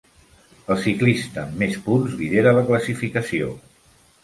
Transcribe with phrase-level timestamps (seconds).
[0.75, 3.55] El ciclista amb més punts lidera la classificació.